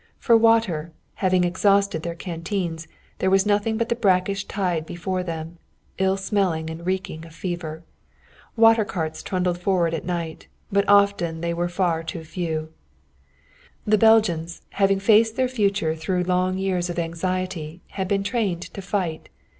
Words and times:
For 0.17 0.35
water, 0.35 0.93
having 1.21 1.43
exhausted 1.43 2.01
their 2.01 2.15
canteens, 2.15 2.87
there 3.19 3.29
was 3.29 3.45
nothing 3.45 3.77
but 3.77 3.87
the 3.89 3.95
brackish 3.95 4.45
tide 4.45 4.83
before 4.83 5.21
them, 5.21 5.59
ill 5.99 6.17
smelling 6.17 6.71
and 6.71 6.87
reeking 6.87 7.23
of 7.23 7.35
fever. 7.35 7.83
Water 8.55 8.83
carts 8.83 9.21
trundled 9.21 9.59
forward 9.59 9.93
at 9.93 10.03
night, 10.03 10.47
but 10.71 10.89
often 10.89 11.41
they 11.41 11.53
were 11.53 11.69
far 11.69 12.01
too 12.01 12.23
few. 12.23 12.73
The 13.85 13.99
Belgians, 13.99 14.63
having 14.71 14.97
faced 14.99 15.35
their 15.35 15.47
future 15.47 15.95
through 15.95 16.23
long 16.23 16.57
years 16.57 16.89
of 16.89 16.97
anxiety, 16.97 17.81
had 17.89 18.07
been 18.07 18.23
trained 18.23 18.63
to 18.63 18.81
fight. 18.81 19.29